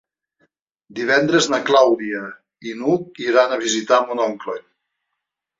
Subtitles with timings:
[0.99, 2.21] Divendres na Clàudia
[2.71, 4.61] i n'Hug iran a visitar mon oncle.